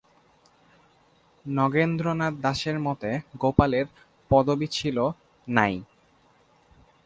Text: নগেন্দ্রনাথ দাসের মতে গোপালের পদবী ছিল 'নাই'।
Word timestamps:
নগেন্দ্রনাথ 1.45 2.33
দাসের 2.41 2.77
মতে 2.79 3.11
গোপালের 3.39 3.87
পদবী 4.31 4.67
ছিল 4.67 4.97
'নাই'। 5.47 5.79